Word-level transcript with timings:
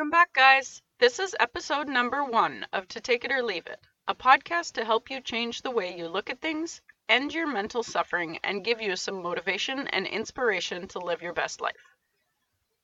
Welcome 0.00 0.12
back, 0.12 0.32
guys. 0.32 0.80
This 0.98 1.18
is 1.18 1.36
episode 1.38 1.86
number 1.86 2.24
one 2.24 2.66
of 2.72 2.88
To 2.88 3.02
Take 3.02 3.22
It 3.26 3.30
or 3.30 3.42
Leave 3.42 3.66
It, 3.66 3.86
a 4.08 4.14
podcast 4.14 4.72
to 4.72 4.84
help 4.86 5.10
you 5.10 5.20
change 5.20 5.60
the 5.60 5.70
way 5.70 5.94
you 5.94 6.08
look 6.08 6.30
at 6.30 6.40
things, 6.40 6.80
end 7.06 7.34
your 7.34 7.46
mental 7.46 7.82
suffering, 7.82 8.38
and 8.42 8.64
give 8.64 8.80
you 8.80 8.96
some 8.96 9.20
motivation 9.20 9.86
and 9.88 10.06
inspiration 10.06 10.88
to 10.88 11.00
live 11.00 11.20
your 11.20 11.34
best 11.34 11.60
life. 11.60 11.84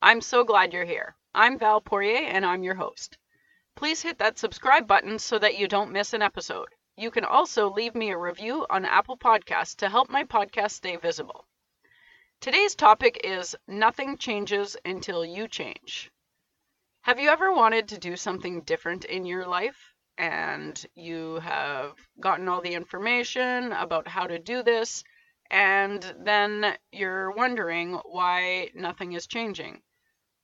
I'm 0.02 0.20
so 0.20 0.44
glad 0.44 0.74
you're 0.74 0.84
here. 0.84 1.16
I'm 1.34 1.58
Val 1.58 1.80
Poirier, 1.80 2.18
and 2.18 2.44
I'm 2.44 2.62
your 2.62 2.74
host. 2.74 3.16
Please 3.76 4.02
hit 4.02 4.18
that 4.18 4.38
subscribe 4.38 4.86
button 4.86 5.18
so 5.18 5.38
that 5.38 5.56
you 5.56 5.68
don't 5.68 5.92
miss 5.92 6.12
an 6.12 6.20
episode. 6.20 6.68
You 6.98 7.10
can 7.10 7.24
also 7.24 7.70
leave 7.72 7.94
me 7.94 8.10
a 8.10 8.18
review 8.18 8.66
on 8.68 8.84
Apple 8.84 9.16
Podcasts 9.16 9.76
to 9.76 9.88
help 9.88 10.10
my 10.10 10.24
podcast 10.24 10.72
stay 10.72 10.96
visible. 10.96 11.46
Today's 12.42 12.74
topic 12.74 13.22
is 13.24 13.56
Nothing 13.66 14.18
Changes 14.18 14.76
Until 14.84 15.24
You 15.24 15.48
Change. 15.48 16.10
Have 17.06 17.20
you 17.20 17.28
ever 17.28 17.52
wanted 17.52 17.86
to 17.90 17.98
do 17.98 18.16
something 18.16 18.62
different 18.62 19.04
in 19.04 19.26
your 19.26 19.46
life 19.46 19.94
and 20.18 20.84
you 20.96 21.36
have 21.36 21.94
gotten 22.18 22.48
all 22.48 22.60
the 22.60 22.74
information 22.74 23.70
about 23.70 24.08
how 24.08 24.26
to 24.26 24.40
do 24.40 24.64
this 24.64 25.04
and 25.48 26.02
then 26.18 26.76
you're 26.90 27.30
wondering 27.30 27.94
why 28.06 28.72
nothing 28.74 29.12
is 29.12 29.28
changing? 29.28 29.84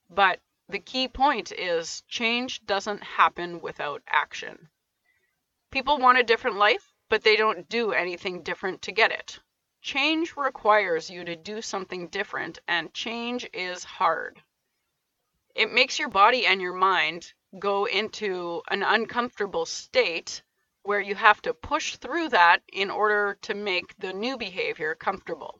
But 0.09 0.39
the 0.69 0.79
key 0.79 1.09
point 1.09 1.51
is 1.51 2.01
change 2.07 2.65
doesn't 2.65 3.03
happen 3.03 3.59
without 3.59 4.01
action. 4.07 4.69
People 5.69 5.97
want 5.97 6.19
a 6.19 6.23
different 6.23 6.55
life, 6.55 6.93
but 7.09 7.23
they 7.23 7.35
don't 7.35 7.67
do 7.67 7.91
anything 7.91 8.41
different 8.41 8.83
to 8.83 8.93
get 8.93 9.11
it. 9.11 9.37
Change 9.81 10.37
requires 10.37 11.09
you 11.09 11.25
to 11.25 11.35
do 11.35 11.61
something 11.61 12.07
different, 12.07 12.59
and 12.69 12.93
change 12.93 13.49
is 13.51 13.83
hard 13.83 14.41
it 15.55 15.71
makes 15.71 15.99
your 15.99 16.09
body 16.09 16.45
and 16.45 16.61
your 16.61 16.73
mind 16.73 17.33
go 17.59 17.85
into 17.85 18.61
an 18.69 18.81
uncomfortable 18.81 19.65
state 19.65 20.41
where 20.81 20.99
you 20.99 21.15
have 21.15 21.41
to 21.41 21.53
push 21.53 21.95
through 21.97 22.29
that 22.29 22.61
in 22.71 22.89
order 22.89 23.37
to 23.41 23.53
make 23.53 23.95
the 23.97 24.11
new 24.11 24.37
behavior 24.37 24.95
comfortable. 24.95 25.59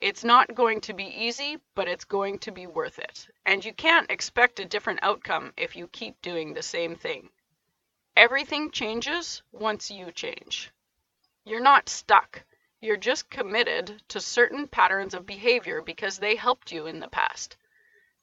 It's 0.00 0.24
not 0.24 0.54
going 0.54 0.82
to 0.82 0.92
be 0.92 1.06
easy, 1.06 1.58
but 1.74 1.88
it's 1.88 2.04
going 2.04 2.40
to 2.40 2.52
be 2.52 2.66
worth 2.66 2.98
it. 2.98 3.28
And 3.46 3.64
you 3.64 3.72
can't 3.72 4.10
expect 4.10 4.60
a 4.60 4.66
different 4.66 5.00
outcome 5.02 5.54
if 5.56 5.74
you 5.74 5.88
keep 5.88 6.20
doing 6.20 6.52
the 6.52 6.62
same 6.62 6.96
thing. 6.96 7.30
Everything 8.14 8.70
changes 8.70 9.42
once 9.52 9.90
you 9.90 10.12
change. 10.12 10.70
You're 11.44 11.60
not 11.60 11.88
stuck. 11.88 12.44
You're 12.80 12.96
just 12.96 13.30
committed 13.30 14.02
to 14.08 14.20
certain 14.20 14.68
patterns 14.68 15.14
of 15.14 15.24
behavior 15.24 15.80
because 15.80 16.18
they 16.18 16.34
helped 16.34 16.72
you 16.72 16.86
in 16.86 16.98
the 17.00 17.08
past. 17.08 17.56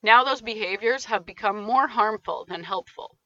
Now 0.04 0.26
those 0.26 0.42
behaviors 0.42 1.06
have 1.06 1.26
become 1.26 1.64
more 1.64 1.88
harmful 1.88 2.44
than 2.46 2.64
helpful. 2.64 3.18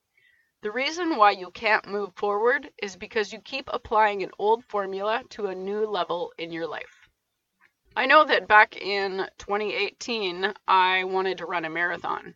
The 0.61 0.71
reason 0.71 1.15
why 1.15 1.31
you 1.31 1.49
can't 1.49 1.87
move 1.87 2.13
forward 2.15 2.71
is 2.77 2.95
because 2.95 3.33
you 3.33 3.41
keep 3.41 3.67
applying 3.73 4.21
an 4.21 4.29
old 4.37 4.63
formula 4.65 5.23
to 5.31 5.47
a 5.47 5.55
new 5.55 5.87
level 5.87 6.31
in 6.37 6.51
your 6.51 6.67
life. 6.67 7.09
I 7.95 8.05
know 8.05 8.25
that 8.25 8.47
back 8.47 8.77
in 8.77 9.27
2018, 9.39 10.53
I 10.67 11.03
wanted 11.05 11.39
to 11.39 11.47
run 11.47 11.65
a 11.65 11.69
marathon. 11.69 12.35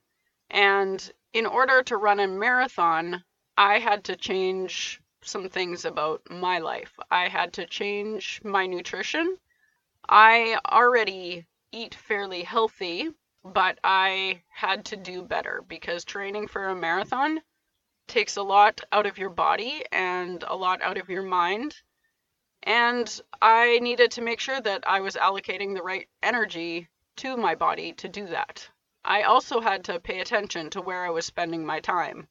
And 0.50 1.12
in 1.34 1.46
order 1.46 1.84
to 1.84 1.98
run 1.98 2.20
a 2.20 2.28
marathon, 2.28 3.24
I 3.56 3.78
had 3.78 4.06
to 4.06 4.16
change 4.16 5.00
some 5.22 5.50
things 5.50 5.86
about 5.86 6.22
my 6.32 6.58
life. 6.58 6.98
I 7.12 7.28
had 7.28 7.54
to 7.54 7.68
change 7.68 8.42
my 8.44 8.66
nutrition. 8.66 9.38
I 10.10 10.60
already 10.66 11.46
eat 11.72 11.94
fairly 11.94 12.42
healthy, 12.42 13.12
but 13.44 13.80
I 13.84 14.44
had 14.50 14.86
to 14.86 14.96
do 14.96 15.24
better 15.24 15.64
because 15.68 16.06
training 16.06 16.48
for 16.48 16.70
a 16.70 16.76
marathon 16.76 17.42
takes 18.08 18.36
a 18.38 18.44
lot 18.44 18.82
out 18.92 19.06
of 19.06 19.18
your 19.18 19.30
body 19.30 19.84
and 19.92 20.44
a 20.44 20.56
lot 20.56 20.82
out 20.82 20.98
of 20.98 21.10
your 21.10 21.24
mind. 21.24 21.76
And 22.64 23.22
I 23.42 23.80
needed 23.80 24.12
to 24.12 24.22
make 24.22 24.40
sure 24.40 24.62
that 24.62 24.84
I 24.88 25.00
was 25.00 25.16
allocating 25.16 25.74
the 25.74 25.82
right 25.82 26.08
energy 26.22 26.90
to 27.18 27.36
my 27.36 27.56
body 27.56 27.94
to 27.94 28.08
do 28.08 28.28
that. 28.28 28.70
I 29.04 29.24
also 29.24 29.60
had 29.62 29.86
to 29.86 30.00
pay 30.00 30.20
attention 30.20 30.70
to 30.72 30.82
where 30.82 31.04
I 31.04 31.10
was 31.10 31.26
spending 31.26 31.66
my 31.66 31.80
time. 31.80 32.28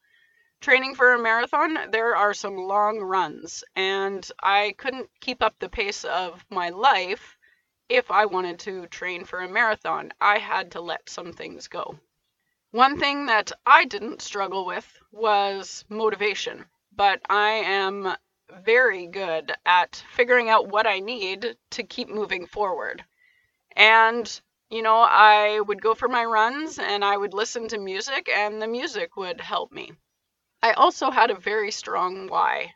Training 0.60 0.94
for 0.94 1.12
a 1.12 1.18
marathon, 1.18 1.90
there 1.90 2.14
are 2.14 2.34
some 2.34 2.56
long 2.56 3.00
runs, 3.00 3.64
and 3.74 4.30
I 4.40 4.74
couldn't 4.78 5.10
keep 5.20 5.42
up 5.42 5.58
the 5.58 5.68
pace 5.68 6.04
of 6.04 6.44
my 6.50 6.68
life 6.68 7.36
if 7.90 8.08
I 8.12 8.24
wanted 8.24 8.60
to 8.60 8.86
train 8.86 9.24
for 9.24 9.40
a 9.40 9.48
marathon, 9.48 10.12
I 10.20 10.38
had 10.38 10.70
to 10.72 10.80
let 10.80 11.10
some 11.10 11.32
things 11.32 11.66
go. 11.66 11.98
One 12.70 13.00
thing 13.00 13.26
that 13.26 13.50
I 13.66 13.84
didn't 13.84 14.22
struggle 14.22 14.64
with 14.64 14.86
was 15.10 15.84
motivation, 15.88 16.66
but 16.94 17.20
I 17.28 17.50
am 17.50 18.16
very 18.62 19.08
good 19.08 19.52
at 19.66 20.04
figuring 20.14 20.48
out 20.48 20.68
what 20.68 20.86
I 20.86 21.00
need 21.00 21.56
to 21.70 21.82
keep 21.82 22.08
moving 22.08 22.46
forward. 22.46 23.04
And, 23.74 24.40
you 24.70 24.82
know, 24.82 24.98
I 25.00 25.58
would 25.58 25.82
go 25.82 25.96
for 25.96 26.06
my 26.06 26.24
runs 26.24 26.78
and 26.78 27.04
I 27.04 27.16
would 27.16 27.34
listen 27.34 27.66
to 27.68 27.78
music, 27.78 28.28
and 28.28 28.62
the 28.62 28.68
music 28.68 29.16
would 29.16 29.40
help 29.40 29.72
me. 29.72 29.92
I 30.62 30.74
also 30.74 31.10
had 31.10 31.32
a 31.32 31.34
very 31.34 31.72
strong 31.72 32.28
why. 32.28 32.74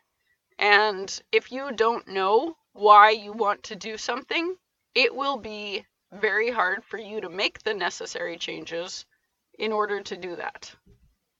And 0.59 1.21
if 1.31 1.53
you 1.53 1.71
don't 1.71 2.05
know 2.09 2.57
why 2.73 3.11
you 3.11 3.31
want 3.31 3.63
to 3.63 3.77
do 3.77 3.97
something, 3.97 4.57
it 4.95 5.13
will 5.13 5.37
be 5.37 5.85
very 6.11 6.49
hard 6.49 6.83
for 6.83 6.97
you 6.97 7.21
to 7.21 7.29
make 7.29 7.61
the 7.61 7.73
necessary 7.73 8.37
changes 8.37 9.05
in 9.59 9.71
order 9.71 10.01
to 10.01 10.17
do 10.17 10.35
that. 10.37 10.73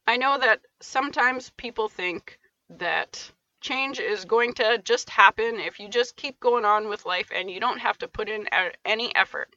I 0.06 0.18
know 0.18 0.38
that 0.38 0.62
sometimes 0.82 1.50
people 1.52 1.90
think 1.90 2.38
that 2.70 3.32
change 3.62 4.00
is 4.00 4.26
going 4.26 4.54
to 4.54 4.78
just 4.84 5.10
happen 5.10 5.60
if 5.60 5.80
you 5.80 5.90
just 5.90 6.16
keep 6.16 6.40
going 6.40 6.66
on 6.66 6.88
with 6.88 7.06
life 7.06 7.32
and 7.34 7.50
you 7.50 7.60
don't 7.60 7.80
have 7.80 7.98
to 8.00 8.08
put 8.08 8.30
in 8.30 8.48
any 8.84 9.16
effort. 9.16 9.56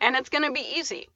And 0.00 0.14
it's 0.14 0.28
going 0.28 0.44
to 0.44 0.52
be 0.52 0.74
easy. 0.76 1.08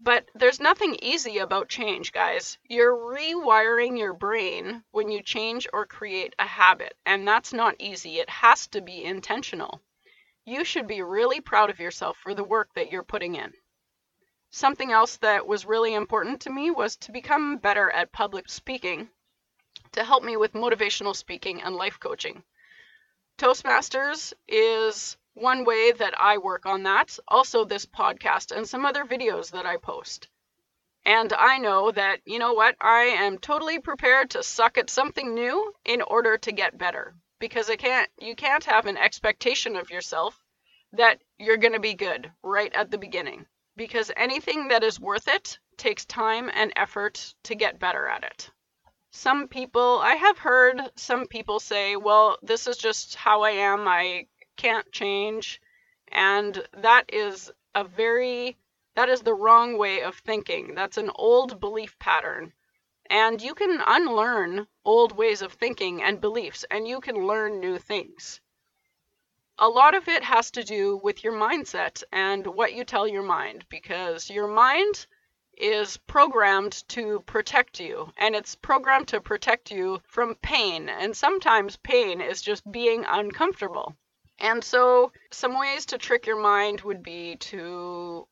But 0.00 0.28
there's 0.34 0.60
nothing 0.60 0.96
easy 1.02 1.38
about 1.38 1.68
change, 1.68 2.12
guys. 2.12 2.58
You're 2.68 2.94
rewiring 2.94 3.98
your 3.98 4.12
brain 4.12 4.84
when 4.90 5.10
you 5.10 5.22
change 5.22 5.66
or 5.72 5.86
create 5.86 6.34
a 6.38 6.46
habit, 6.46 6.94
and 7.06 7.26
that's 7.26 7.52
not 7.52 7.76
easy. 7.78 8.18
It 8.18 8.28
has 8.28 8.66
to 8.68 8.82
be 8.82 9.02
intentional. 9.02 9.80
You 10.46 10.62
should 10.62 10.86
be 10.86 11.00
really 11.00 11.40
proud 11.40 11.70
of 11.70 11.80
yourself 11.80 12.18
for 12.18 12.34
the 12.34 12.44
work 12.44 12.74
that 12.74 12.92
you're 12.92 13.02
putting 13.02 13.34
in. 13.34 13.54
Something 14.50 14.92
else 14.92 15.16
that 15.16 15.46
was 15.46 15.64
really 15.64 15.94
important 15.94 16.42
to 16.42 16.50
me 16.50 16.70
was 16.70 16.96
to 16.96 17.12
become 17.12 17.56
better 17.56 17.90
at 17.90 18.12
public 18.12 18.50
speaking 18.50 19.08
to 19.92 20.04
help 20.04 20.22
me 20.22 20.36
with 20.36 20.52
motivational 20.52 21.16
speaking 21.16 21.62
and 21.62 21.74
life 21.74 21.98
coaching. 21.98 22.44
Toastmasters 23.38 24.34
is 24.46 25.16
one 25.32 25.64
way 25.64 25.92
that 25.92 26.20
I 26.20 26.36
work 26.36 26.66
on 26.66 26.82
that, 26.82 27.18
also 27.26 27.64
this 27.64 27.86
podcast 27.86 28.54
and 28.54 28.68
some 28.68 28.84
other 28.84 29.06
videos 29.06 29.52
that 29.52 29.64
I 29.64 29.78
post. 29.78 30.28
And 31.06 31.32
I 31.32 31.56
know 31.56 31.90
that, 31.90 32.20
you 32.26 32.38
know 32.38 32.52
what, 32.52 32.76
I 32.82 33.04
am 33.04 33.38
totally 33.38 33.78
prepared 33.78 34.32
to 34.32 34.42
suck 34.42 34.76
at 34.76 34.90
something 34.90 35.32
new 35.32 35.74
in 35.86 36.02
order 36.02 36.36
to 36.36 36.52
get 36.52 36.76
better 36.76 37.14
because 37.44 37.68
it 37.68 37.78
can't 37.78 38.08
you 38.18 38.34
can't 38.34 38.64
have 38.64 38.86
an 38.86 38.96
expectation 38.96 39.76
of 39.76 39.90
yourself 39.90 40.42
that 40.94 41.20
you're 41.38 41.58
going 41.58 41.74
to 41.74 41.90
be 41.90 41.92
good 41.92 42.32
right 42.42 42.72
at 42.72 42.90
the 42.90 42.96
beginning 42.96 43.44
because 43.76 44.10
anything 44.16 44.68
that 44.68 44.82
is 44.82 44.98
worth 44.98 45.28
it 45.28 45.58
takes 45.76 46.06
time 46.06 46.50
and 46.54 46.72
effort 46.74 47.34
to 47.42 47.54
get 47.54 47.78
better 47.78 48.06
at 48.06 48.24
it. 48.24 48.50
Some 49.10 49.46
people, 49.48 50.00
I 50.02 50.14
have 50.14 50.38
heard 50.38 50.80
some 50.96 51.26
people 51.26 51.60
say, 51.60 51.96
well, 51.96 52.38
this 52.42 52.66
is 52.66 52.78
just 52.78 53.14
how 53.14 53.42
I 53.42 53.50
am, 53.50 53.86
I 53.86 54.26
can't 54.56 54.90
change. 54.90 55.60
And 56.08 56.66
that 56.78 57.04
is 57.12 57.52
a 57.74 57.84
very, 57.84 58.56
that 58.96 59.10
is 59.10 59.20
the 59.20 59.34
wrong 59.34 59.76
way 59.76 60.02
of 60.02 60.16
thinking. 60.16 60.74
That's 60.74 60.96
an 60.96 61.10
old 61.14 61.60
belief 61.60 61.98
pattern. 61.98 62.54
And 63.10 63.42
you 63.42 63.54
can 63.54 63.82
unlearn 63.86 64.66
old 64.84 65.12
ways 65.12 65.42
of 65.42 65.52
thinking 65.52 66.02
and 66.02 66.20
beliefs, 66.20 66.64
and 66.70 66.88
you 66.88 67.00
can 67.00 67.26
learn 67.26 67.60
new 67.60 67.78
things. 67.78 68.40
A 69.58 69.68
lot 69.68 69.94
of 69.94 70.08
it 70.08 70.24
has 70.24 70.50
to 70.52 70.64
do 70.64 70.96
with 70.96 71.22
your 71.22 71.32
mindset 71.32 72.02
and 72.10 72.46
what 72.46 72.72
you 72.72 72.84
tell 72.84 73.06
your 73.06 73.22
mind, 73.22 73.66
because 73.68 74.30
your 74.30 74.48
mind 74.48 75.06
is 75.56 75.96
programmed 75.98 76.82
to 76.88 77.20
protect 77.20 77.78
you, 77.78 78.12
and 78.16 78.34
it's 78.34 78.56
programmed 78.56 79.08
to 79.08 79.20
protect 79.20 79.70
you 79.70 80.00
from 80.06 80.34
pain. 80.36 80.88
And 80.88 81.16
sometimes 81.16 81.76
pain 81.76 82.20
is 82.20 82.42
just 82.42 82.70
being 82.72 83.04
uncomfortable. 83.04 83.94
And 84.38 84.64
so, 84.64 85.12
some 85.30 85.58
ways 85.58 85.86
to 85.86 85.98
trick 85.98 86.26
your 86.26 86.40
mind 86.40 86.80
would 86.80 87.02
be 87.02 87.36
to 87.36 88.26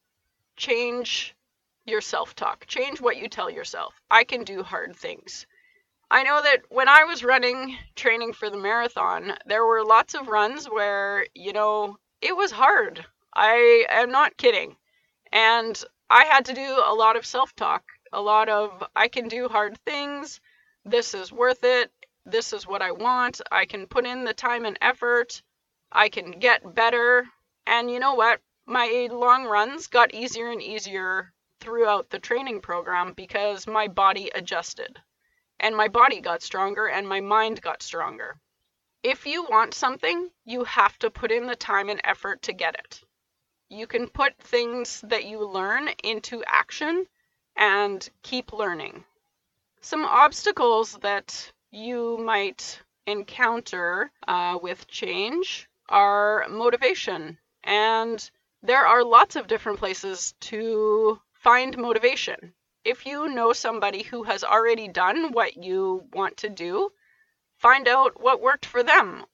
change 0.57 1.37
your 1.85 2.01
self 2.01 2.35
talk. 2.35 2.67
Change 2.67 3.01
what 3.01 3.17
you 3.17 3.29
tell 3.29 3.51
yourself. 3.51 3.95
I 4.11 4.25
can 4.25 4.45
do 4.45 4.63
hard 4.63 4.97
things. 4.97 5.47
I 6.11 6.23
know 6.23 6.43
that 6.43 6.63
when 6.69 6.89
I 6.89 7.05
was 7.05 7.25
running 7.25 7.77
training 7.97 8.35
for 8.35 8.51
the 8.51 8.59
marathon, 8.59 9.33
there 9.47 9.65
were 9.65 9.85
lots 9.85 10.15
of 10.15 10.29
runs 10.29 10.67
where, 10.67 11.27
you 11.35 11.53
know, 11.53 11.97
it 12.21 12.37
was 12.37 12.51
hard. 12.51 13.05
I 13.35 13.87
am 13.89 14.11
not 14.11 14.37
kidding. 14.37 14.77
And 15.33 15.83
I 16.11 16.25
had 16.25 16.45
to 16.47 16.55
do 16.55 16.83
a 16.85 16.95
lot 16.95 17.17
of 17.17 17.25
self 17.25 17.55
talk 17.57 17.85
a 18.13 18.21
lot 18.21 18.49
of 18.49 18.85
I 18.95 19.09
can 19.09 19.29
do 19.29 19.49
hard 19.49 19.79
things, 19.87 20.41
this 20.85 21.15
is 21.15 21.33
worth 21.33 21.65
it, 21.65 21.91
this 22.27 22.53
is 22.53 22.67
what 22.67 22.83
I 22.83 22.93
want, 22.93 23.41
I 23.51 23.65
can 23.65 23.87
put 23.87 24.07
in 24.07 24.25
the 24.25 24.35
time 24.35 24.65
and 24.65 24.79
effort, 24.81 25.43
I 25.91 26.09
can 26.09 26.33
get 26.33 26.75
better. 26.75 27.27
And 27.67 27.91
you 27.91 27.99
know 27.99 28.15
what? 28.15 28.41
My 28.67 29.09
long 29.11 29.45
runs 29.45 29.87
got 29.87 30.15
easier 30.15 30.51
and 30.51 30.63
easier 30.63 31.33
throughout 31.63 32.11
the 32.11 32.19
training 32.19 32.61
program 32.61 33.13
because 33.13 33.67
my 33.69 33.87
body 33.87 34.31
adjusted. 34.35 35.01
And 35.61 35.77
my 35.77 35.87
body 35.87 36.21
got 36.21 36.43
stronger 36.43 36.89
and 36.89 37.09
my 37.09 37.21
mind 37.21 37.63
got 37.63 37.83
stronger. 37.83 38.37
If 39.05 39.27
you 39.27 39.45
want 39.45 39.75
something, 39.75 40.31
you 40.45 40.65
have 40.65 40.99
to 40.99 41.11
put 41.11 41.31
in 41.31 41.47
the 41.47 41.55
time 41.55 41.89
and 41.89 42.01
effort 42.03 42.43
to 42.43 42.53
get 42.53 42.75
it. 42.75 43.01
You 43.69 43.87
can 43.87 44.09
put 44.09 44.37
things 44.39 45.01
that 45.03 45.25
you 45.25 45.47
learn 45.47 45.89
into 46.03 46.43
action 46.47 47.07
and 47.57 48.09
keep 48.23 48.53
learning. 48.53 49.05
Some 49.81 50.05
obstacles 50.05 50.99
that 50.99 51.53
you 51.71 52.19
might 52.19 52.83
encounter 53.07 54.11
uh, 54.27 54.59
with 54.61 54.89
change 54.89 55.69
are 55.89 56.47
motivation. 56.49 57.39
And 57.65 58.31
there 58.63 58.87
are 58.87 59.05
lots 59.05 59.37
of 59.37 59.47
different 59.47 59.79
places 59.79 60.35
to 60.41 61.21
find 61.43 61.77
motivation. 61.77 62.55
If 62.85 63.05
you 63.05 63.29
know 63.29 63.53
somebody 63.53 64.05
who 64.05 64.23
has 64.23 64.45
already 64.45 64.87
done 64.87 65.33
what 65.33 65.57
you 65.57 66.05
want 66.13 66.37
to 66.39 66.49
do, 66.49 66.93
find 67.59 67.89
out 67.89 68.23
what 68.23 68.41
worked 68.41 68.65
for 68.65 68.85
them. 68.85 69.25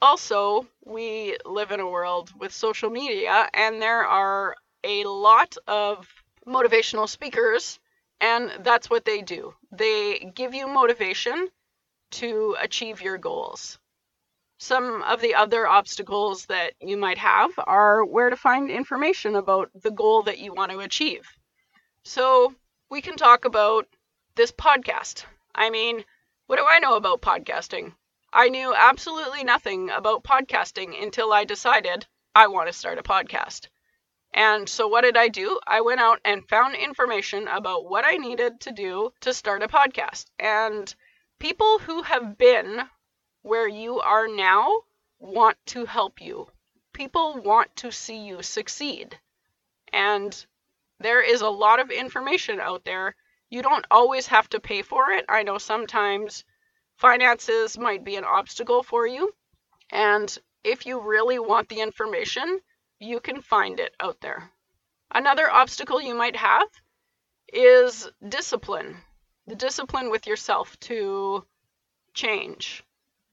Also, 0.00 0.66
we 0.86 1.36
live 1.44 1.70
in 1.70 1.80
a 1.80 1.88
world 1.88 2.32
with 2.38 2.52
social 2.52 2.88
media, 2.88 3.46
and 3.52 3.80
there 3.80 4.06
are 4.06 4.56
a 4.84 5.04
lot 5.04 5.54
of 5.66 6.08
motivational 6.46 7.06
speakers, 7.06 7.78
and 8.22 8.50
that's 8.64 8.88
what 8.88 9.04
they 9.04 9.20
do. 9.20 9.54
They 9.70 10.32
give 10.34 10.54
you 10.54 10.66
motivation 10.66 11.48
to 12.12 12.56
achieve 12.58 13.02
your 13.02 13.18
goals. 13.18 13.78
Some 14.56 15.02
of 15.02 15.20
the 15.20 15.34
other 15.34 15.66
obstacles 15.66 16.46
that 16.46 16.72
you 16.80 16.96
might 16.96 17.18
have 17.18 17.50
are 17.58 18.02
where 18.02 18.30
to 18.30 18.36
find 18.36 18.70
information 18.70 19.36
about 19.36 19.70
the 19.74 19.90
goal 19.90 20.22
that 20.22 20.38
you 20.38 20.54
want 20.54 20.70
to 20.72 20.80
achieve. 20.80 21.28
So, 22.04 22.54
we 22.88 23.02
can 23.02 23.16
talk 23.16 23.44
about 23.44 23.86
this 24.34 24.50
podcast. 24.52 25.26
I 25.54 25.68
mean, 25.68 26.06
what 26.46 26.56
do 26.56 26.64
I 26.66 26.78
know 26.78 26.94
about 26.96 27.20
podcasting? 27.20 27.94
I 28.32 28.48
knew 28.48 28.74
absolutely 28.74 29.44
nothing 29.44 29.90
about 29.90 30.24
podcasting 30.24 31.00
until 31.02 31.30
I 31.30 31.44
decided 31.44 32.06
I 32.34 32.46
want 32.46 32.68
to 32.68 32.72
start 32.72 32.98
a 32.98 33.02
podcast. 33.02 33.68
And 34.32 34.66
so, 34.66 34.88
what 34.88 35.02
did 35.02 35.16
I 35.16 35.28
do? 35.28 35.60
I 35.66 35.82
went 35.82 36.00
out 36.00 36.20
and 36.24 36.48
found 36.48 36.74
information 36.74 37.48
about 37.48 37.84
what 37.84 38.06
I 38.06 38.16
needed 38.16 38.60
to 38.60 38.72
do 38.72 39.12
to 39.20 39.34
start 39.34 39.62
a 39.62 39.68
podcast. 39.68 40.26
And 40.38 40.94
people 41.38 41.80
who 41.80 42.02
have 42.02 42.38
been 42.38 42.88
where 43.42 43.68
you 43.68 44.00
are 44.00 44.26
now 44.26 44.84
want 45.18 45.58
to 45.66 45.84
help 45.84 46.20
you. 46.20 46.50
People 46.94 47.42
want 47.42 47.76
to 47.76 47.92
see 47.92 48.26
you 48.26 48.42
succeed. 48.42 49.18
And 49.92 50.46
there 51.00 51.22
is 51.22 51.40
a 51.40 51.48
lot 51.48 51.80
of 51.80 51.90
information 51.90 52.60
out 52.60 52.84
there 52.84 53.16
you 53.50 53.62
don't 53.62 53.86
always 53.90 54.28
have 54.28 54.48
to 54.50 54.60
pay 54.60 54.82
for 54.82 55.10
it. 55.10 55.24
I 55.28 55.42
know 55.42 55.58
sometimes 55.58 56.44
finances 56.96 57.76
might 57.76 58.04
be 58.04 58.14
an 58.14 58.24
obstacle 58.24 58.84
for 58.84 59.06
you. 59.06 59.34
And 59.90 60.38
if 60.62 60.86
you 60.86 61.00
really 61.00 61.40
want 61.40 61.68
the 61.68 61.80
information, 61.80 62.60
you 63.00 63.18
can 63.18 63.42
find 63.42 63.80
it 63.80 63.92
out 63.98 64.20
there. 64.20 64.52
Another 65.12 65.50
obstacle 65.50 66.00
you 66.00 66.14
might 66.14 66.36
have 66.36 66.68
is 67.52 68.08
discipline 68.28 68.96
the 69.46 69.56
discipline 69.56 70.10
with 70.10 70.28
yourself 70.28 70.78
to 70.78 71.44
change. 72.14 72.84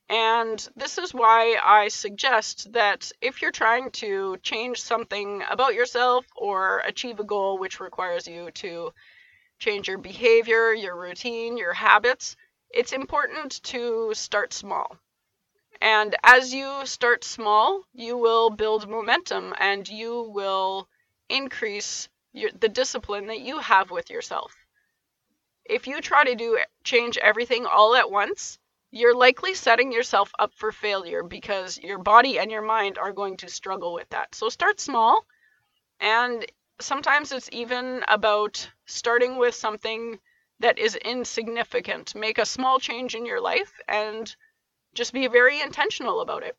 And 0.09 0.65
this 0.75 0.97
is 0.97 1.13
why 1.13 1.59
I 1.61 1.89
suggest 1.89 2.71
that 2.71 3.11
if 3.19 3.41
you're 3.41 3.51
trying 3.51 3.91
to 3.91 4.37
change 4.37 4.81
something 4.81 5.43
about 5.49 5.73
yourself 5.73 6.25
or 6.35 6.79
achieve 6.79 7.19
a 7.19 7.25
goal 7.25 7.57
which 7.57 7.81
requires 7.81 8.25
you 8.25 8.51
to 8.51 8.93
change 9.59 9.87
your 9.89 9.97
behavior, 9.97 10.73
your 10.73 10.95
routine, 10.95 11.57
your 11.57 11.73
habits, 11.73 12.37
it's 12.69 12.93
important 12.93 13.61
to 13.63 14.13
start 14.13 14.53
small. 14.53 14.97
And 15.81 16.15
as 16.23 16.53
you 16.53 16.85
start 16.85 17.23
small, 17.23 17.83
you 17.93 18.17
will 18.17 18.49
build 18.49 18.89
momentum 18.89 19.53
and 19.57 19.87
you 19.87 20.21
will 20.21 20.87
increase 21.29 22.07
your, 22.31 22.51
the 22.51 22.69
discipline 22.69 23.27
that 23.27 23.41
you 23.41 23.59
have 23.59 23.91
with 23.91 24.09
yourself. 24.09 24.55
If 25.65 25.85
you 25.85 25.99
try 25.99 26.23
to 26.23 26.35
do 26.35 26.59
change 26.83 27.17
everything 27.17 27.65
all 27.65 27.95
at 27.95 28.09
once, 28.09 28.57
you're 28.91 29.15
likely 29.15 29.53
setting 29.53 29.91
yourself 29.91 30.31
up 30.39 30.53
for 30.53 30.71
failure 30.71 31.23
because 31.23 31.77
your 31.77 31.99
body 31.99 32.39
and 32.39 32.51
your 32.51 32.61
mind 32.61 32.97
are 32.97 33.11
going 33.11 33.37
to 33.37 33.49
struggle 33.49 33.93
with 33.93 34.09
that. 34.09 34.33
So 34.33 34.49
start 34.49 34.79
small 34.79 35.25
and 35.99 36.45
sometimes 36.79 37.31
it's 37.31 37.49
even 37.51 38.03
about 38.07 38.69
starting 38.85 39.37
with 39.37 39.55
something 39.55 40.19
that 40.59 40.79
is 40.79 40.95
insignificant. 40.95 42.15
Make 42.15 42.37
a 42.37 42.45
small 42.45 42.79
change 42.79 43.15
in 43.15 43.25
your 43.25 43.41
life 43.41 43.73
and 43.87 44.33
just 44.93 45.13
be 45.13 45.27
very 45.27 45.61
intentional 45.61 46.21
about 46.21 46.43
it. 46.43 46.57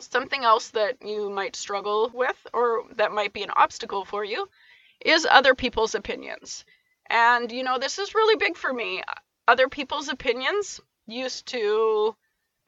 Something 0.00 0.44
else 0.44 0.70
that 0.70 1.02
you 1.02 1.30
might 1.30 1.56
struggle 1.56 2.10
with 2.12 2.46
or 2.52 2.84
that 2.96 3.12
might 3.12 3.32
be 3.32 3.42
an 3.42 3.50
obstacle 3.50 4.04
for 4.04 4.24
you 4.24 4.48
is 5.04 5.26
other 5.30 5.54
people's 5.54 5.94
opinions. 5.94 6.64
And 7.08 7.50
you 7.50 7.62
know, 7.62 7.78
this 7.78 7.98
is 7.98 8.14
really 8.14 8.36
big 8.36 8.56
for 8.56 8.72
me. 8.72 9.02
Other 9.46 9.68
people's 9.68 10.08
opinions 10.08 10.80
used 11.08 11.46
to 11.46 12.16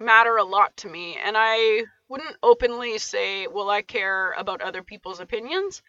matter 0.00 0.36
a 0.36 0.44
lot 0.44 0.76
to 0.78 0.88
me, 0.88 1.16
and 1.16 1.36
I 1.38 1.84
wouldn't 2.08 2.36
openly 2.42 2.98
say, 2.98 3.46
well, 3.46 3.70
I 3.70 3.82
care 3.82 4.32
about 4.32 4.62
other 4.62 4.82
people's 4.82 5.20
opinions 5.20 5.82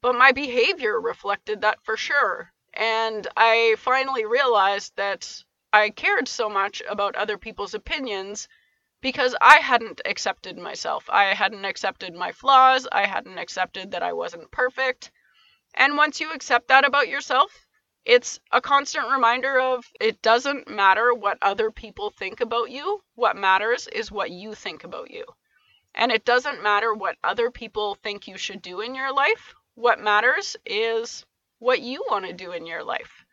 but 0.00 0.14
my 0.14 0.30
behavior 0.32 1.00
reflected 1.00 1.62
that 1.62 1.82
for 1.82 1.96
sure. 1.96 2.52
And 2.72 3.26
I 3.36 3.74
finally 3.78 4.24
realized 4.24 4.94
that 4.96 5.42
I 5.72 5.90
cared 5.90 6.28
so 6.28 6.48
much 6.48 6.82
about 6.88 7.16
other 7.16 7.36
people's 7.36 7.74
opinions 7.74 8.48
because 9.00 9.34
I 9.40 9.56
hadn't 9.56 10.00
accepted 10.04 10.56
myself. 10.56 11.08
I 11.10 11.34
hadn't 11.34 11.64
accepted 11.64 12.14
my 12.14 12.32
flaws. 12.32 12.86
I 12.90 13.06
hadn't 13.06 13.38
accepted 13.38 13.90
that 13.90 14.02
I 14.02 14.12
wasn't 14.12 14.50
perfect. 14.50 15.10
And 15.74 15.96
once 15.96 16.20
you 16.20 16.30
accept 16.30 16.68
that 16.68 16.84
about 16.84 17.08
yourself, 17.08 17.66
it's 18.04 18.40
a 18.52 18.60
constant 18.60 19.10
reminder 19.10 19.60
of 19.60 19.84
it 20.00 20.22
doesn't 20.22 20.68
matter 20.68 21.12
what 21.12 21.38
other 21.42 21.70
people 21.70 22.10
think 22.10 22.40
about 22.40 22.70
you. 22.70 23.02
What 23.14 23.36
matters 23.36 23.86
is 23.88 24.10
what 24.10 24.30
you 24.30 24.54
think 24.54 24.84
about 24.84 25.10
you. 25.10 25.24
And 25.94 26.12
it 26.12 26.24
doesn't 26.24 26.62
matter 26.62 26.94
what 26.94 27.16
other 27.24 27.50
people 27.50 27.96
think 27.96 28.28
you 28.28 28.38
should 28.38 28.62
do 28.62 28.80
in 28.80 28.94
your 28.94 29.12
life. 29.12 29.54
What 29.74 30.00
matters 30.00 30.56
is 30.64 31.26
what 31.58 31.80
you 31.80 32.04
want 32.08 32.26
to 32.26 32.32
do 32.32 32.52
in 32.52 32.66
your 32.66 32.84
life. 32.84 33.24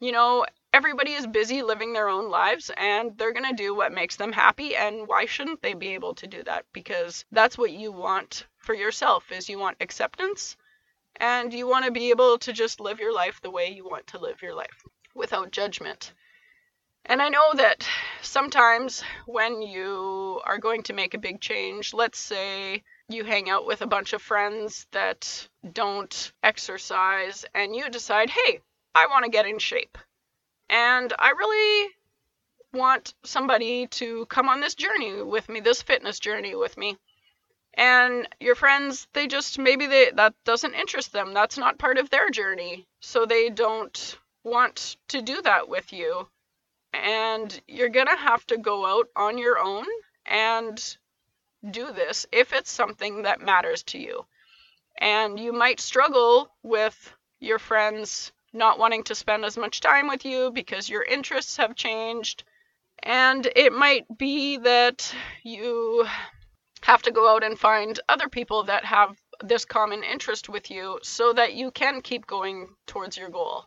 You 0.00 0.12
know, 0.12 0.46
everybody 0.72 1.12
is 1.12 1.26
busy 1.26 1.62
living 1.62 1.92
their 1.92 2.08
own 2.08 2.30
lives 2.30 2.70
and 2.76 3.16
they're 3.16 3.32
going 3.32 3.48
to 3.48 3.62
do 3.62 3.74
what 3.74 3.92
makes 3.92 4.16
them 4.16 4.32
happy 4.32 4.76
and 4.76 5.08
why 5.08 5.24
shouldn't 5.24 5.62
they 5.62 5.74
be 5.74 5.94
able 5.94 6.14
to 6.14 6.26
do 6.26 6.42
that 6.44 6.66
because 6.72 7.24
that's 7.32 7.58
what 7.58 7.72
you 7.72 7.90
want 7.90 8.46
for 8.58 8.74
yourself 8.74 9.32
is 9.32 9.48
you 9.48 9.58
want 9.58 9.76
acceptance 9.80 10.56
and 11.18 11.52
you 11.52 11.66
want 11.66 11.84
to 11.84 11.90
be 11.90 12.10
able 12.10 12.38
to 12.38 12.52
just 12.52 12.80
live 12.80 13.00
your 13.00 13.12
life 13.12 13.40
the 13.42 13.50
way 13.50 13.70
you 13.70 13.84
want 13.84 14.06
to 14.08 14.18
live 14.18 14.40
your 14.42 14.54
life 14.54 14.84
without 15.14 15.50
judgment. 15.50 16.12
And 17.04 17.22
I 17.22 17.28
know 17.30 17.54
that 17.54 17.88
sometimes 18.22 19.02
when 19.26 19.62
you 19.62 20.40
are 20.44 20.58
going 20.58 20.82
to 20.84 20.92
make 20.92 21.14
a 21.14 21.18
big 21.18 21.40
change, 21.40 21.94
let's 21.94 22.18
say 22.18 22.82
you 23.08 23.24
hang 23.24 23.48
out 23.48 23.66
with 23.66 23.80
a 23.80 23.86
bunch 23.86 24.12
of 24.12 24.20
friends 24.20 24.86
that 24.92 25.48
don't 25.72 26.32
exercise 26.42 27.46
and 27.54 27.74
you 27.74 27.88
decide, 27.88 28.28
hey, 28.28 28.60
I 28.94 29.06
want 29.06 29.24
to 29.24 29.30
get 29.30 29.46
in 29.46 29.58
shape. 29.58 29.96
And 30.68 31.12
I 31.18 31.30
really 31.30 31.90
want 32.74 33.14
somebody 33.24 33.86
to 33.86 34.26
come 34.26 34.50
on 34.50 34.60
this 34.60 34.74
journey 34.74 35.22
with 35.22 35.48
me, 35.48 35.60
this 35.60 35.80
fitness 35.80 36.18
journey 36.18 36.54
with 36.54 36.76
me. 36.76 36.98
And 37.78 38.28
your 38.40 38.56
friends, 38.56 39.06
they 39.12 39.28
just 39.28 39.56
maybe 39.56 39.86
they 39.86 40.10
that 40.10 40.34
doesn't 40.44 40.74
interest 40.74 41.12
them. 41.12 41.32
That's 41.32 41.56
not 41.56 41.78
part 41.78 41.96
of 41.96 42.10
their 42.10 42.28
journey. 42.28 42.88
So 42.98 43.24
they 43.24 43.50
don't 43.50 44.18
want 44.42 44.96
to 45.08 45.22
do 45.22 45.40
that 45.42 45.68
with 45.68 45.92
you. 45.92 46.28
And 46.92 47.60
you're 47.68 47.88
going 47.88 48.08
to 48.08 48.16
have 48.16 48.44
to 48.48 48.58
go 48.58 48.84
out 48.84 49.06
on 49.14 49.38
your 49.38 49.60
own 49.60 49.86
and 50.26 50.96
do 51.70 51.92
this 51.92 52.26
if 52.32 52.52
it's 52.52 52.70
something 52.70 53.22
that 53.22 53.40
matters 53.40 53.84
to 53.84 53.98
you. 53.98 54.26
And 54.96 55.38
you 55.38 55.52
might 55.52 55.78
struggle 55.78 56.50
with 56.64 57.14
your 57.38 57.60
friends 57.60 58.32
not 58.52 58.80
wanting 58.80 59.04
to 59.04 59.14
spend 59.14 59.44
as 59.44 59.56
much 59.56 59.78
time 59.78 60.08
with 60.08 60.24
you 60.24 60.50
because 60.50 60.88
your 60.88 61.04
interests 61.04 61.58
have 61.58 61.76
changed. 61.76 62.42
And 63.04 63.46
it 63.54 63.72
might 63.72 64.18
be 64.18 64.56
that 64.56 65.14
you 65.44 66.08
have 66.88 67.02
to 67.02 67.12
go 67.12 67.28
out 67.28 67.44
and 67.44 67.58
find 67.58 68.00
other 68.08 68.30
people 68.30 68.62
that 68.64 68.82
have 68.82 69.14
this 69.44 69.66
common 69.66 70.02
interest 70.02 70.48
with 70.48 70.70
you 70.70 70.98
so 71.02 71.34
that 71.34 71.52
you 71.52 71.70
can 71.70 72.00
keep 72.00 72.26
going 72.26 72.66
towards 72.86 73.14
your 73.14 73.28
goal. 73.28 73.66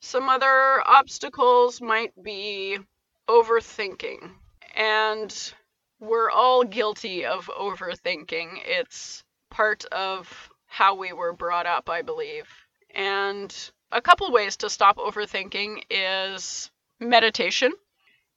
Some 0.00 0.28
other 0.28 0.82
obstacles 0.86 1.80
might 1.80 2.12
be 2.22 2.78
overthinking. 3.26 4.32
And 4.74 5.54
we're 5.98 6.30
all 6.30 6.62
guilty 6.62 7.24
of 7.24 7.46
overthinking. 7.58 8.60
It's 8.66 9.24
part 9.50 9.86
of 9.86 10.50
how 10.66 10.94
we 10.94 11.14
were 11.14 11.32
brought 11.32 11.66
up, 11.66 11.88
I 11.88 12.02
believe. 12.02 12.46
And 12.94 13.50
a 13.90 14.02
couple 14.02 14.30
ways 14.30 14.58
to 14.58 14.68
stop 14.68 14.98
overthinking 14.98 15.84
is 15.88 16.70
meditation. 17.00 17.72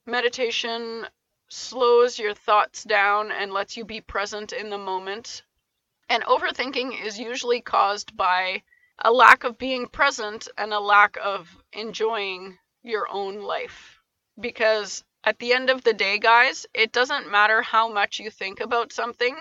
Meditation 0.05 1.05
slows 1.51 2.17
your 2.17 2.33
thoughts 2.33 2.83
down 2.83 3.31
and 3.31 3.51
lets 3.51 3.75
you 3.75 3.83
be 3.83 3.99
present 3.99 4.53
in 4.53 4.69
the 4.69 4.77
moment. 4.77 5.43
And 6.07 6.23
overthinking 6.23 7.03
is 7.05 7.19
usually 7.19 7.61
caused 7.61 8.15
by 8.15 8.63
a 8.99 9.11
lack 9.11 9.43
of 9.43 9.57
being 9.57 9.87
present 9.87 10.47
and 10.57 10.73
a 10.73 10.79
lack 10.79 11.17
of 11.21 11.49
enjoying 11.73 12.57
your 12.83 13.07
own 13.09 13.41
life. 13.41 13.99
Because 14.39 15.03
at 15.23 15.39
the 15.39 15.53
end 15.53 15.69
of 15.69 15.83
the 15.83 15.93
day, 15.93 16.19
guys, 16.19 16.65
it 16.73 16.91
doesn't 16.91 17.29
matter 17.29 17.61
how 17.61 17.89
much 17.89 18.19
you 18.19 18.31
think 18.31 18.59
about 18.59 18.93
something, 18.93 19.37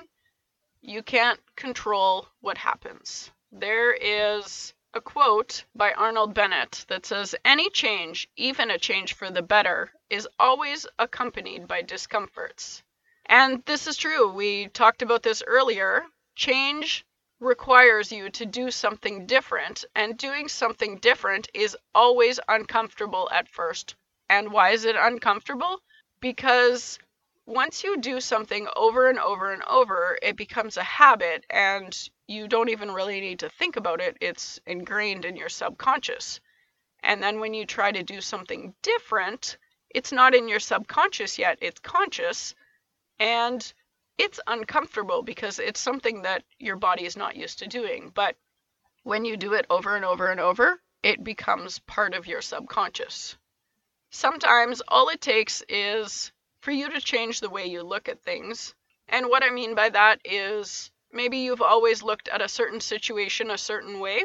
you 0.82 1.02
can't 1.02 1.40
control 1.56 2.26
what 2.40 2.58
happens. 2.58 3.30
There 3.52 3.92
is 3.92 4.74
a 4.92 5.00
quote 5.00 5.64
by 5.72 5.92
Arnold 5.92 6.34
Bennett 6.34 6.84
that 6.88 7.06
says 7.06 7.36
Any 7.44 7.70
change, 7.70 8.28
even 8.34 8.72
a 8.72 8.78
change 8.78 9.14
for 9.14 9.30
the 9.30 9.40
better, 9.40 9.92
is 10.08 10.26
always 10.36 10.84
accompanied 10.98 11.68
by 11.68 11.82
discomforts. 11.82 12.82
And 13.26 13.64
this 13.66 13.86
is 13.86 13.96
true. 13.96 14.32
We 14.32 14.66
talked 14.66 15.02
about 15.02 15.22
this 15.22 15.44
earlier. 15.46 16.06
Change 16.34 17.04
requires 17.38 18.10
you 18.10 18.30
to 18.30 18.44
do 18.44 18.72
something 18.72 19.26
different, 19.26 19.84
and 19.94 20.18
doing 20.18 20.48
something 20.48 20.98
different 20.98 21.48
is 21.54 21.76
always 21.94 22.40
uncomfortable 22.48 23.28
at 23.30 23.48
first. 23.48 23.94
And 24.28 24.50
why 24.50 24.70
is 24.70 24.84
it 24.84 24.96
uncomfortable? 24.96 25.80
Because 26.20 26.98
once 27.50 27.82
you 27.82 27.96
do 27.96 28.20
something 28.20 28.68
over 28.76 29.08
and 29.08 29.18
over 29.18 29.52
and 29.52 29.64
over, 29.64 30.16
it 30.22 30.36
becomes 30.36 30.76
a 30.76 30.84
habit 30.84 31.44
and 31.50 32.08
you 32.28 32.46
don't 32.46 32.68
even 32.68 32.92
really 32.92 33.20
need 33.20 33.40
to 33.40 33.48
think 33.48 33.74
about 33.74 34.00
it. 34.00 34.16
It's 34.20 34.60
ingrained 34.66 35.24
in 35.24 35.34
your 35.34 35.48
subconscious. 35.48 36.38
And 37.02 37.20
then 37.20 37.40
when 37.40 37.52
you 37.52 37.66
try 37.66 37.90
to 37.90 38.04
do 38.04 38.20
something 38.20 38.72
different, 38.82 39.58
it's 39.92 40.12
not 40.12 40.32
in 40.32 40.48
your 40.48 40.60
subconscious 40.60 41.40
yet, 41.40 41.58
it's 41.60 41.80
conscious. 41.80 42.54
And 43.18 43.60
it's 44.16 44.38
uncomfortable 44.46 45.22
because 45.24 45.58
it's 45.58 45.80
something 45.80 46.22
that 46.22 46.44
your 46.60 46.76
body 46.76 47.04
is 47.04 47.16
not 47.16 47.34
used 47.34 47.58
to 47.58 47.66
doing. 47.66 48.12
But 48.14 48.36
when 49.02 49.24
you 49.24 49.36
do 49.36 49.54
it 49.54 49.66
over 49.68 49.96
and 49.96 50.04
over 50.04 50.28
and 50.28 50.38
over, 50.38 50.80
it 51.02 51.24
becomes 51.24 51.80
part 51.80 52.14
of 52.14 52.28
your 52.28 52.42
subconscious. 52.42 53.36
Sometimes 54.10 54.82
all 54.86 55.08
it 55.08 55.20
takes 55.20 55.64
is 55.68 56.30
for 56.60 56.70
you 56.70 56.90
to 56.90 57.00
change 57.00 57.40
the 57.40 57.50
way 57.50 57.66
you 57.66 57.82
look 57.82 58.08
at 58.08 58.22
things. 58.22 58.74
And 59.08 59.28
what 59.28 59.42
I 59.42 59.50
mean 59.50 59.74
by 59.74 59.88
that 59.90 60.20
is 60.24 60.90
maybe 61.12 61.38
you've 61.38 61.62
always 61.62 62.02
looked 62.02 62.28
at 62.28 62.42
a 62.42 62.48
certain 62.48 62.80
situation 62.80 63.50
a 63.50 63.58
certain 63.58 63.98
way. 63.98 64.24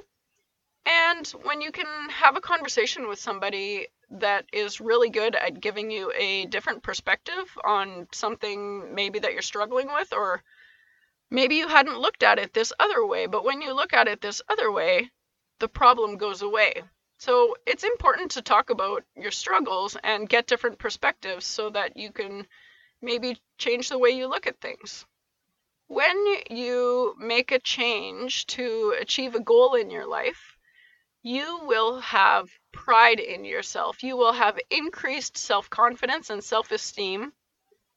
And 0.86 1.28
when 1.44 1.62
you 1.62 1.72
can 1.72 1.88
have 2.10 2.36
a 2.36 2.42
conversation 2.42 3.08
with 3.08 3.18
somebody 3.20 3.88
that 4.12 4.46
is 4.54 4.80
really 4.80 5.10
good 5.10 5.36
at 5.36 5.60
giving 5.60 5.90
you 5.90 6.12
a 6.16 6.46
different 6.46 6.84
perspective 6.84 7.58
on 7.64 8.08
something 8.12 8.94
maybe 8.94 9.18
that 9.20 9.34
you're 9.34 9.42
struggling 9.42 9.88
with, 9.88 10.14
or 10.14 10.44
maybe 11.32 11.56
you 11.56 11.68
hadn't 11.68 12.00
looked 12.00 12.22
at 12.22 12.38
it 12.38 12.54
this 12.54 12.72
other 12.80 13.04
way, 13.04 13.26
but 13.26 13.44
when 13.44 13.62
you 13.62 13.74
look 13.74 13.94
at 13.94 14.08
it 14.08 14.22
this 14.22 14.44
other 14.48 14.72
way, 14.72 15.10
the 15.60 15.68
problem 15.68 16.18
goes 16.18 16.44
away. 16.44 16.84
So 17.18 17.56
it's 17.66 17.84
important 17.84 18.32
to 18.32 18.42
talk 18.42 18.70
about 18.70 19.04
your 19.16 19.32
struggles 19.32 19.96
and 20.04 20.30
get 20.30 20.48
different 20.48 20.80
perspectives 20.80 21.46
so 21.46 21.70
that 21.70 21.96
you 21.98 22.12
can 22.12 22.48
maybe 23.02 23.42
change 23.58 23.90
the 23.90 23.98
way 23.98 24.10
you 24.12 24.28
look 24.28 24.48
at 24.48 24.60
things. 24.60 25.06
When 25.88 26.18
you 26.50 27.16
make 27.18 27.52
a 27.52 27.60
change 27.60 28.46
to 28.48 28.96
achieve 29.00 29.34
a 29.36 29.40
goal 29.40 29.76
in 29.76 29.90
your 29.90 30.06
life, 30.06 30.58
you 31.22 31.60
will 31.66 32.00
have 32.02 32.50
pride 32.72 33.20
in 33.20 33.46
yourself. 33.46 34.04
You 34.04 34.18
will 34.18 34.34
have 34.34 34.60
increased 34.70 35.38
self 35.38 35.70
confidence 35.70 36.30
and 36.30 36.44
self 36.44 36.72
esteem. 36.72 37.34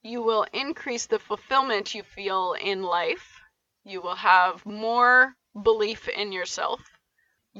You 0.02 0.22
will 0.22 0.46
increase 0.52 1.06
the 1.06 1.18
fulfillment 1.18 1.94
you 1.94 2.04
feel 2.04 2.52
in 2.52 2.82
life. 2.82 3.40
You 3.84 4.00
will 4.00 4.16
have 4.16 4.64
more 4.64 5.37
belief 5.54 6.08
in 6.08 6.30
yourself 6.32 6.98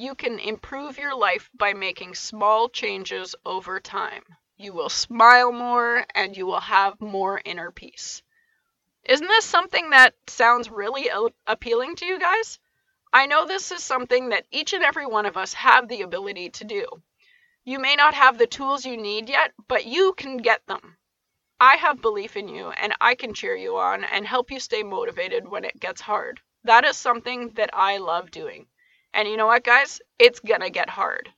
you 0.01 0.15
can 0.15 0.39
improve 0.39 0.99
your 0.99 1.15
life 1.15 1.51
by 1.55 1.73
making 1.73 2.15
small 2.15 2.69
changes 2.69 3.35
over 3.45 3.81
time. 3.81 4.23
You 4.57 4.73
will 4.73 4.89
smile 4.89 5.53
more 5.53 6.05
and 6.15 6.37
you 6.37 6.47
will 6.47 6.61
have 6.61 7.01
more 7.01 7.41
inner 7.45 7.71
peace. 7.71 8.23
Isn't 9.05 9.27
this 9.27 9.45
something 9.45 9.91
that 9.91 10.15
sounds 10.27 10.71
really 10.71 11.09
appealing 11.47 11.97
to 11.97 12.07
you 12.07 12.19
guys? 12.19 12.59
I 13.13 13.27
know 13.27 13.47
this 13.47 13.73
is 13.73 13.83
something 13.83 14.29
that 14.29 14.47
each 14.51 14.73
and 14.73 14.85
every 14.85 15.07
one 15.07 15.27
of 15.27 15.37
us 15.37 15.55
have 15.55 15.89
the 15.89 16.03
ability 16.03 16.51
to 16.51 16.65
do. 16.65 16.87
You 17.65 17.79
may 17.79 17.97
not 17.97 18.15
have 18.15 18.39
the 18.39 18.47
tools 18.47 18.85
you 18.85 18.97
need 18.97 19.29
yet, 19.29 19.53
but 19.67 19.87
you 19.87 20.13
can 20.13 20.37
get 20.37 20.67
them. 20.67 20.97
I 21.61 21.77
have 21.77 22.01
belief 22.01 22.37
in 22.37 22.49
you 22.49 22.71
and 22.71 22.95
I 23.01 23.15
can 23.15 23.35
cheer 23.35 23.57
you 23.57 23.79
on 23.79 24.05
and 24.05 24.27
help 24.27 24.51
you 24.51 24.61
stay 24.61 24.83
motivated 24.83 25.49
when 25.49 25.65
it 25.65 25.81
gets 25.81 26.01
hard. 26.01 26.41
That 26.65 26.85
is 26.85 26.97
something 26.97 27.51
that 27.55 27.71
I 27.73 27.99
love 27.99 28.31
doing. 28.31 28.67
And 29.19 29.27
you 29.27 29.37
know 29.37 29.49
what, 29.49 29.65
guys? 29.65 30.01
It's 30.21 30.39
going 30.39 30.61
to 30.61 30.71
get 30.71 30.89
hard. 30.89 31.29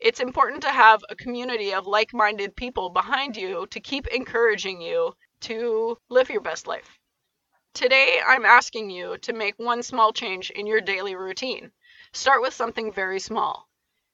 It's 0.00 0.20
important 0.20 0.60
to 0.64 0.70
have 0.70 1.02
a 1.08 1.16
community 1.16 1.72
of 1.72 1.86
like 1.86 2.12
minded 2.12 2.54
people 2.54 2.90
behind 2.90 3.38
you 3.38 3.66
to 3.68 3.80
keep 3.80 4.06
encouraging 4.08 4.82
you 4.82 5.14
to 5.48 5.96
live 6.10 6.28
your 6.28 6.42
best 6.42 6.66
life. 6.66 6.98
Today, 7.72 8.20
I'm 8.22 8.44
asking 8.44 8.90
you 8.90 9.16
to 9.16 9.32
make 9.32 9.54
one 9.56 9.82
small 9.82 10.12
change 10.12 10.50
in 10.50 10.66
your 10.66 10.82
daily 10.82 11.14
routine. 11.14 11.72
Start 12.12 12.42
with 12.42 12.52
something 12.52 12.92
very 12.92 13.18
small. 13.18 13.66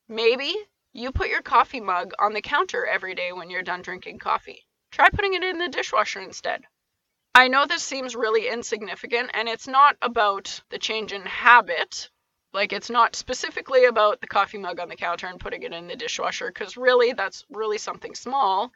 Maybe 0.06 0.54
you 0.92 1.10
put 1.10 1.28
your 1.28 1.42
coffee 1.42 1.80
mug 1.80 2.12
on 2.20 2.34
the 2.34 2.40
counter 2.40 2.86
every 2.86 3.16
day 3.16 3.32
when 3.32 3.50
you're 3.50 3.64
done 3.64 3.82
drinking 3.82 4.20
coffee. 4.20 4.64
Try 4.92 5.10
putting 5.10 5.34
it 5.34 5.42
in 5.42 5.58
the 5.58 5.68
dishwasher 5.68 6.20
instead. 6.20 6.62
I 7.34 7.48
know 7.48 7.66
this 7.66 7.82
seems 7.82 8.14
really 8.14 8.46
insignificant, 8.46 9.32
and 9.34 9.48
it's 9.48 9.66
not 9.66 9.96
about 10.00 10.62
the 10.70 10.78
change 10.78 11.12
in 11.12 11.22
habit 11.22 12.10
like 12.52 12.72
it's 12.72 12.90
not 12.90 13.16
specifically 13.16 13.84
about 13.84 14.20
the 14.20 14.26
coffee 14.26 14.58
mug 14.58 14.80
on 14.80 14.88
the 14.88 14.96
counter 14.96 15.26
and 15.26 15.38
putting 15.38 15.62
it 15.62 15.72
in 15.72 15.88
the 15.88 15.96
dishwasher 15.96 16.48
because 16.48 16.76
really 16.76 17.12
that's 17.12 17.44
really 17.50 17.78
something 17.78 18.14
small. 18.14 18.72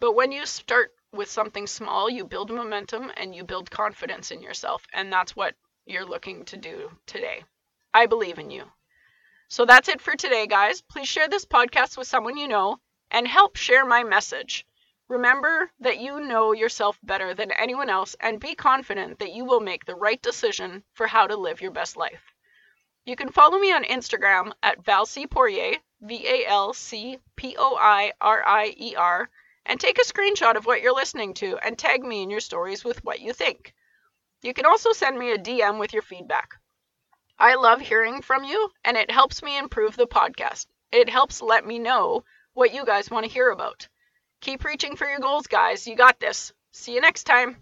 But 0.00 0.12
when 0.14 0.32
you 0.32 0.46
start 0.46 0.92
with 1.12 1.30
something 1.30 1.66
small, 1.66 2.10
you 2.10 2.24
build 2.24 2.50
momentum 2.50 3.12
and 3.16 3.34
you 3.34 3.44
build 3.44 3.70
confidence 3.70 4.30
in 4.30 4.42
yourself. 4.42 4.86
And 4.92 5.12
that's 5.12 5.36
what 5.36 5.54
you're 5.84 6.04
looking 6.04 6.44
to 6.46 6.56
do 6.56 6.90
today. 7.06 7.44
I 7.94 8.06
believe 8.06 8.38
in 8.38 8.50
you. 8.50 8.72
So 9.48 9.66
that's 9.66 9.88
it 9.88 10.00
for 10.00 10.16
today, 10.16 10.46
guys. 10.46 10.80
Please 10.80 11.08
share 11.08 11.28
this 11.28 11.44
podcast 11.44 11.98
with 11.98 12.08
someone 12.08 12.36
you 12.36 12.48
know 12.48 12.80
and 13.10 13.28
help 13.28 13.56
share 13.56 13.84
my 13.84 14.02
message. 14.02 14.66
Remember 15.08 15.70
that 15.78 15.98
you 15.98 16.20
know 16.20 16.52
yourself 16.52 16.98
better 17.02 17.34
than 17.34 17.52
anyone 17.52 17.90
else 17.90 18.16
and 18.18 18.40
be 18.40 18.54
confident 18.54 19.18
that 19.18 19.34
you 19.34 19.44
will 19.44 19.60
make 19.60 19.84
the 19.84 19.94
right 19.94 20.22
decision 20.22 20.82
for 20.94 21.06
how 21.06 21.26
to 21.26 21.36
live 21.36 21.60
your 21.60 21.70
best 21.70 21.96
life. 21.98 22.31
You 23.04 23.16
can 23.16 23.30
follow 23.30 23.58
me 23.58 23.72
on 23.72 23.82
Instagram 23.82 24.52
at 24.62 24.84
Valcy 24.84 25.28
Poirier, 25.28 25.78
V 26.02 26.24
A 26.26 26.46
L 26.46 26.72
C 26.72 27.18
P 27.34 27.56
O 27.58 27.76
I 27.76 28.12
R 28.20 28.46
I 28.46 28.72
E 28.76 28.94
R, 28.94 29.28
and 29.66 29.80
take 29.80 29.98
a 29.98 30.04
screenshot 30.04 30.54
of 30.54 30.66
what 30.66 30.82
you're 30.82 30.94
listening 30.94 31.34
to 31.34 31.58
and 31.58 31.76
tag 31.76 32.04
me 32.04 32.22
in 32.22 32.30
your 32.30 32.40
stories 32.40 32.84
with 32.84 33.04
what 33.04 33.20
you 33.20 33.32
think. 33.32 33.74
You 34.42 34.54
can 34.54 34.66
also 34.66 34.92
send 34.92 35.18
me 35.18 35.32
a 35.32 35.38
DM 35.38 35.80
with 35.80 35.92
your 35.92 36.02
feedback. 36.02 36.54
I 37.38 37.56
love 37.56 37.80
hearing 37.80 38.22
from 38.22 38.44
you, 38.44 38.70
and 38.84 38.96
it 38.96 39.10
helps 39.10 39.42
me 39.42 39.58
improve 39.58 39.96
the 39.96 40.06
podcast. 40.06 40.66
It 40.92 41.08
helps 41.08 41.42
let 41.42 41.66
me 41.66 41.80
know 41.80 42.24
what 42.52 42.72
you 42.72 42.84
guys 42.84 43.10
want 43.10 43.26
to 43.26 43.32
hear 43.32 43.50
about. 43.50 43.88
Keep 44.40 44.64
reaching 44.64 44.94
for 44.94 45.08
your 45.08 45.18
goals, 45.18 45.48
guys. 45.48 45.88
You 45.88 45.96
got 45.96 46.20
this. 46.20 46.52
See 46.70 46.94
you 46.94 47.00
next 47.00 47.24
time. 47.24 47.56